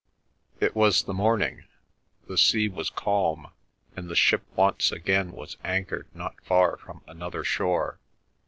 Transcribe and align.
It 0.59 0.73
was 0.75 1.03
the 1.03 1.13
morning, 1.13 1.65
the 2.27 2.35
sea 2.35 2.67
was 2.67 2.89
calm, 2.89 3.49
and 3.95 4.09
the 4.09 4.15
ship 4.15 4.41
once 4.55 4.91
again 4.91 5.31
was 5.31 5.57
anchored 5.63 6.07
not 6.15 6.33
far 6.43 6.77
from 6.77 7.03
another 7.05 7.43
shore. 7.43 7.99